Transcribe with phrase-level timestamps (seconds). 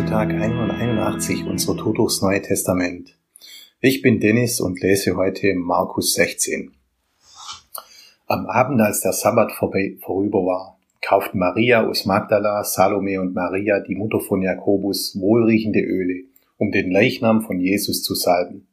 [0.00, 3.18] zu Tag 181 unserer durchs Neue Testament.
[3.80, 6.72] Ich bin Dennis und lese heute Markus 16.
[8.26, 13.94] Am Abend, als der Sabbat vorüber war, kauften Maria aus Magdala, Salome und Maria, die
[13.94, 16.24] Mutter von Jakobus, wohlriechende Öle,
[16.56, 18.68] um den Leichnam von Jesus zu salben.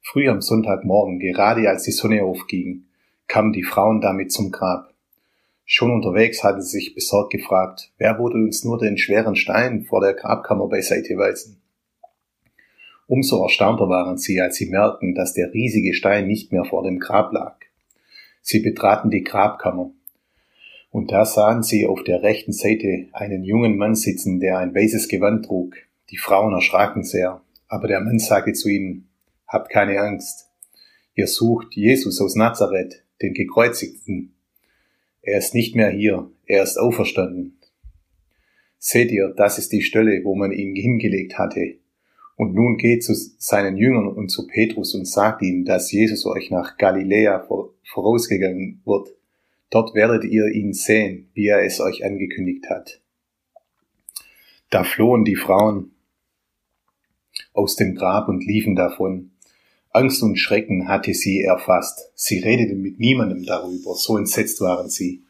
[0.00, 2.86] Früh am Sonntagmorgen, gerade als die Sonne aufging,
[3.28, 4.92] kamen die Frauen damit zum Grab.
[5.70, 10.00] Schon unterwegs hatte sie sich besorgt gefragt, wer würde uns nur den schweren Stein vor
[10.00, 11.60] der Grabkammer beiseite weisen?
[13.06, 16.98] Umso erstaunter waren sie, als sie merkten, dass der riesige Stein nicht mehr vor dem
[16.98, 17.58] Grab lag.
[18.40, 19.90] Sie betraten die Grabkammer.
[20.90, 25.06] Und da sahen sie auf der rechten Seite einen jungen Mann sitzen, der ein weißes
[25.08, 25.76] Gewand trug.
[26.08, 29.10] Die Frauen erschraken sehr, aber der Mann sagte zu ihnen,
[29.46, 30.48] Habt keine Angst.
[31.14, 34.32] Ihr sucht Jesus aus Nazareth, den Gekreuzigten.
[35.22, 37.58] Er ist nicht mehr hier, er ist auferstanden.
[38.78, 41.78] Seht ihr, das ist die Stelle, wo man ihn hingelegt hatte.
[42.36, 46.50] Und nun geht zu seinen Jüngern und zu Petrus und sagt ihnen, dass Jesus euch
[46.50, 47.46] nach Galiläa
[47.82, 49.08] vorausgegangen wird.
[49.70, 53.00] Dort werdet ihr ihn sehen, wie er es euch angekündigt hat.
[54.70, 55.92] Da flohen die Frauen
[57.52, 59.32] aus dem Grab und liefen davon.
[59.90, 62.10] Angst und Schrecken hatte sie erfasst.
[62.14, 65.22] Sie redeten mit niemandem darüber, so entsetzt waren sie.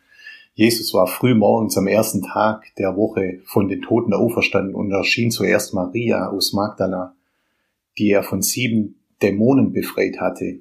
[0.55, 5.31] Jesus war früh morgens am ersten Tag der Woche von den Toten auferstanden und erschien
[5.31, 7.15] zuerst Maria aus Magdala,
[7.97, 10.61] die er von sieben Dämonen befreit hatte.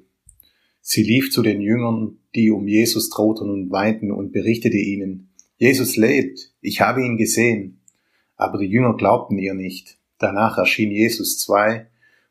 [0.80, 5.96] Sie lief zu den Jüngern, die um Jesus trauten und weinten und berichtete ihnen, Jesus
[5.96, 7.80] lebt, ich habe ihn gesehen.
[8.36, 9.98] Aber die Jünger glaubten ihr nicht.
[10.18, 11.88] Danach erschien Jesus zwei,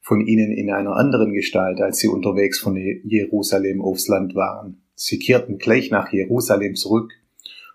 [0.08, 4.82] von ihnen in einer anderen Gestalt, als sie unterwegs von Jerusalem aufs Land waren.
[4.96, 7.12] Sie kehrten gleich nach Jerusalem zurück,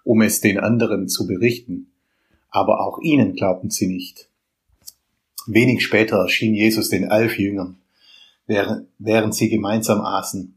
[0.03, 1.93] um es den anderen zu berichten,
[2.49, 4.31] aber auch ihnen glaubten sie nicht.
[5.47, 7.77] Wenig später erschien Jesus den elf Jüngern,
[8.47, 10.57] während sie gemeinsam aßen.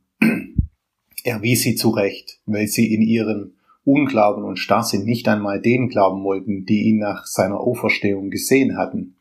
[1.26, 6.24] Er wies sie zurecht, weil sie in ihren Unglauben und Starrsinn nicht einmal denen glauben
[6.24, 9.18] wollten, die ihn nach seiner Auferstehung gesehen hatten.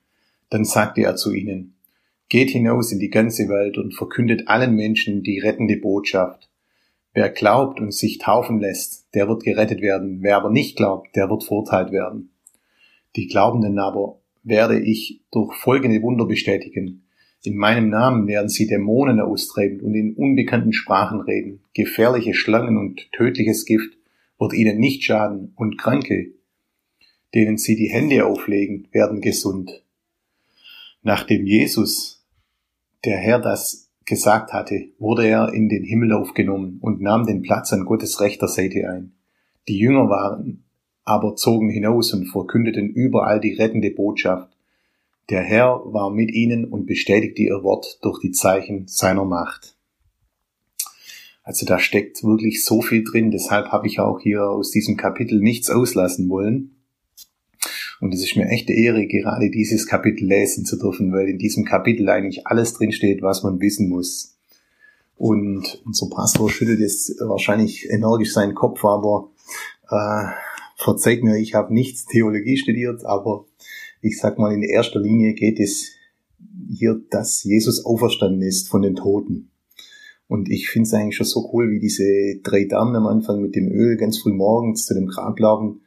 [0.51, 1.74] Dann sagte er zu ihnen,
[2.29, 6.49] Geht hinaus in die ganze Welt und verkündet allen Menschen die rettende Botschaft.
[7.13, 10.19] Wer glaubt und sich taufen lässt, der wird gerettet werden.
[10.21, 12.31] Wer aber nicht glaubt, der wird verurteilt werden.
[13.15, 17.05] Die Glaubenden aber werde ich durch folgende Wunder bestätigen.
[17.45, 21.61] In meinem Namen werden sie Dämonen austreiben und in unbekannten Sprachen reden.
[21.75, 23.97] Gefährliche Schlangen und tödliches Gift
[24.39, 26.33] wird ihnen nicht schaden und Kranke,
[27.35, 29.85] denen sie die Hände auflegen, werden gesund.
[31.03, 32.14] Nachdem Jesus,
[33.05, 37.73] der Herr, das gesagt hatte, wurde er in den Himmel aufgenommen und nahm den Platz
[37.73, 39.13] an Gottes rechter Seite ein.
[39.69, 40.65] Die Jünger waren
[41.05, 44.57] aber zogen hinaus und verkündeten überall die rettende Botschaft.
[45.31, 49.77] Der Herr war mit ihnen und bestätigte ihr Wort durch die Zeichen seiner Macht.
[51.43, 55.41] Also da steckt wirklich so viel drin, deshalb habe ich auch hier aus diesem Kapitel
[55.41, 56.84] nichts auslassen wollen.
[58.01, 61.65] Und es ist mir echte Ehre, gerade dieses Kapitel lesen zu dürfen, weil in diesem
[61.65, 64.37] Kapitel eigentlich alles drinsteht, was man wissen muss.
[65.17, 69.31] Und unser Pastor schüttelt jetzt wahrscheinlich energisch seinen Kopf, aber
[69.89, 70.27] äh,
[70.77, 73.47] verzeiht mir, ich habe nichts Theologie studiert, aber
[74.01, 75.93] ich sag mal, in erster Linie geht es
[76.69, 79.51] hier, dass Jesus auferstanden ist von den Toten.
[80.27, 83.55] Und ich finde es eigentlich schon so cool, wie diese drei Damen am Anfang mit
[83.55, 85.83] dem Öl ganz früh morgens zu dem Grab laufen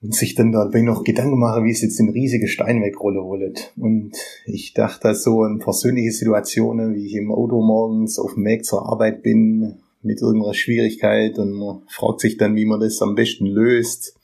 [0.00, 3.72] und sich dann dabei noch Gedanken machen, wie es jetzt den riesigen Stein wegrolle wollet.
[3.76, 4.16] Und
[4.46, 8.86] ich dachte so an persönliche Situationen, wie ich im Auto morgens auf dem Weg zur
[8.86, 13.46] Arbeit bin, mit irgendeiner Schwierigkeit und man fragt sich dann, wie man das am besten
[13.46, 14.16] löst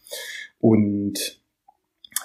[0.61, 1.41] und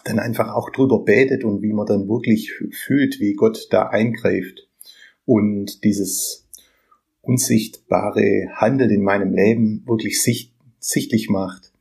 [0.06, 4.68] dann einfach auch drüber betet und wie man dann wirklich fühlt, wie Gott da eingreift
[5.26, 6.48] und dieses
[7.22, 11.72] unsichtbare Handeln in meinem Leben wirklich sicht, sichtlich macht.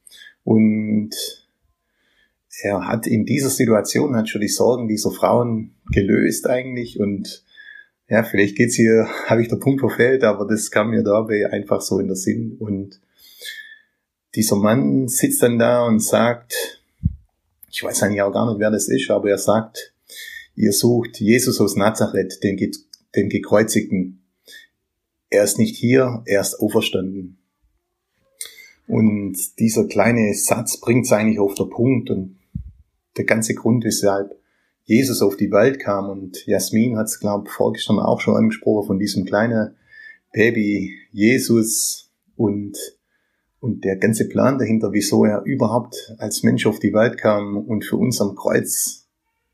[0.43, 1.15] Und
[2.61, 7.45] er hat in dieser Situation die Sorgen dieser Frauen gelöst eigentlich und
[8.09, 11.81] ja, vielleicht geht's hier, habe ich der Punkt verfehlt, aber das kam mir dabei einfach
[11.81, 13.01] so in der Sinn und
[14.35, 16.83] dieser Mann sitzt dann da und sagt,
[17.71, 19.95] ich weiß eigentlich auch gar nicht, wer das ist, aber er sagt,
[20.55, 22.57] ihr sucht Jesus aus Nazareth, den,
[23.15, 24.23] den Gekreuzigten.
[25.31, 27.39] Er ist nicht hier, er ist auferstanden.
[28.87, 32.38] Und dieser kleine Satz bringt es eigentlich auf den Punkt und
[33.19, 34.39] der ganze Grund, weshalb
[34.85, 36.09] Jesus auf die Welt kam.
[36.09, 39.77] Und Jasmin hat es, glaube ich, vorgestern auch schon angesprochen von diesem kleinen
[40.33, 42.77] Baby Jesus und,
[43.61, 47.85] und der ganze Plan dahinter, wieso er überhaupt als Mensch auf die Welt kam und
[47.85, 49.07] für uns am Kreuz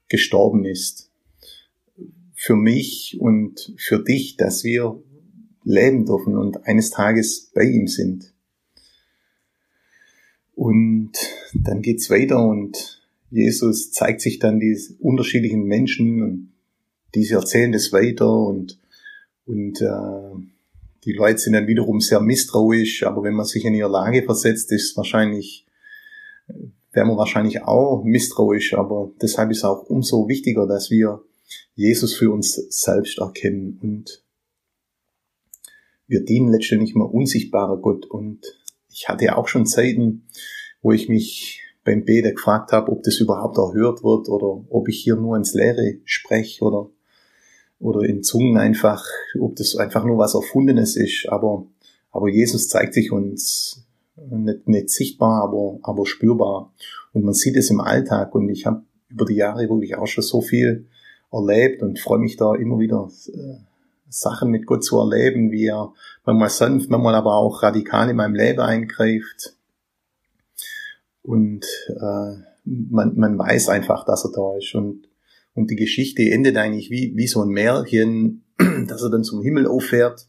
[0.08, 1.10] gestorben ist.
[2.34, 5.02] Für mich und für dich, dass wir
[5.64, 8.34] leben dürfen und eines Tages bei ihm sind.
[10.55, 11.12] Und
[11.55, 13.03] dann geht's weiter und
[13.34, 16.52] Jesus zeigt sich dann die unterschiedlichen Menschen und
[17.16, 18.78] diese erzählen das weiter und,
[19.44, 20.46] und äh,
[21.04, 24.70] die Leute sind dann wiederum sehr misstrauisch, aber wenn man sich in ihre Lage versetzt,
[24.70, 25.66] ist wahrscheinlich,
[26.92, 31.20] wäre man wahrscheinlich auch misstrauisch, aber deshalb ist auch umso wichtiger, dass wir
[31.75, 34.22] Jesus für uns selbst erkennen und
[36.06, 38.06] wir dienen letztendlich mal unsichtbarer Gott.
[38.06, 38.42] Und
[38.88, 40.28] ich hatte auch schon Zeiten,
[40.82, 45.02] wo ich mich beim Beten gefragt habe, ob das überhaupt erhört wird oder ob ich
[45.02, 46.88] hier nur ins Leere spreche oder,
[47.78, 49.04] oder in Zungen einfach,
[49.38, 51.28] ob das einfach nur was Erfundenes ist.
[51.28, 51.66] Aber,
[52.10, 53.84] aber Jesus zeigt sich uns
[54.16, 56.72] nicht, nicht sichtbar, aber, aber spürbar.
[57.12, 60.25] Und man sieht es im Alltag und ich habe über die Jahre wirklich auch schon
[60.25, 60.86] so viel
[61.31, 63.56] erlebt und freue mich da immer wieder äh,
[64.08, 65.92] Sachen mit Gott zu erleben, wie er
[66.25, 69.56] manchmal sanft, manchmal aber auch radikal in meinem Leben eingreift.
[71.24, 74.74] Und äh, man, man weiß einfach, dass er da ist.
[74.74, 75.08] Und,
[75.54, 78.44] und die Geschichte endet eigentlich wie, wie so ein Märchen,
[78.88, 80.28] dass er dann zum Himmel auffährt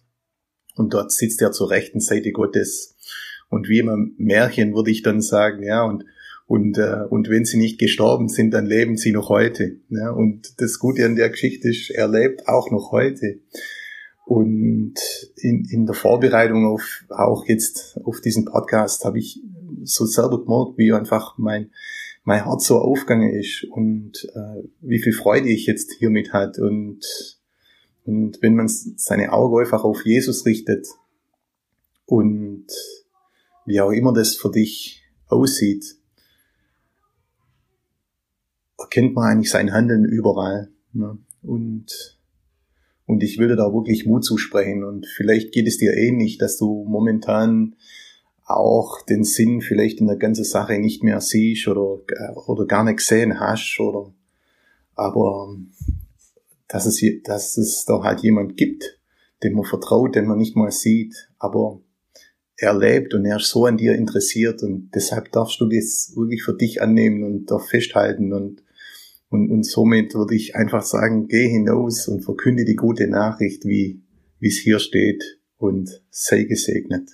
[0.76, 2.96] und dort sitzt er zur rechten Seite Gottes.
[3.50, 6.06] Und wie immer Märchen würde ich dann sagen, ja, und
[6.48, 9.78] und, äh, und wenn sie nicht gestorben sind, dann leben sie noch heute.
[9.90, 10.12] Ja?
[10.12, 13.40] Und das Gute an der Geschichte ist, er lebt auch noch heute.
[14.26, 14.96] Und
[15.36, 19.42] in, in der Vorbereitung auf auch jetzt auf diesen Podcast habe ich
[19.86, 21.72] so selber gemerkt, wie einfach mein,
[22.24, 26.60] mein Herz so aufgegangen ist und äh, wie viel Freude ich jetzt hiermit hat.
[26.60, 27.02] Und,
[28.06, 30.88] und wenn man seine Augen einfach auf Jesus richtet
[32.06, 32.68] und
[33.66, 35.98] wie auch immer das für dich aussieht,
[38.78, 40.70] erkennt man eigentlich sein Handeln überall.
[40.94, 41.18] Ne?
[41.42, 42.20] Und,
[43.06, 44.84] und ich würde da wirklich Mut zusprechen.
[44.84, 47.76] Und vielleicht geht es dir ähnlich, dass du momentan
[48.46, 52.00] auch den Sinn vielleicht in der ganzen Sache nicht mehr siehst oder,
[52.48, 54.14] oder gar nicht gesehen hast oder,
[54.94, 55.56] aber
[56.68, 59.00] dass es, dass es da halt jemand gibt,
[59.44, 61.82] dem man vertraut, den man nicht mal sieht, aber
[62.58, 66.44] er lebt und er ist so an dir interessiert und deshalb darfst du das wirklich
[66.44, 68.62] für dich annehmen und da festhalten und
[69.30, 74.02] und, und somit würde ich einfach sagen, geh hinaus und verkünde die gute Nachricht, wie
[74.40, 77.10] wie es hier steht und sei gesegnet.